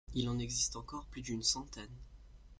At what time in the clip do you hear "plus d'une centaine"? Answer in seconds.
1.05-1.95